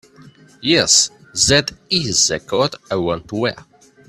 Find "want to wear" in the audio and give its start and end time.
2.95-3.65